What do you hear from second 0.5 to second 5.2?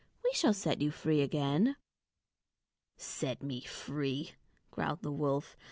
set you free again." "Set me free!" growled the